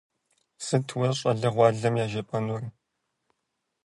[0.65, 2.63] Сыт уэ щӏалэгъуалэм яжепӏэжынур?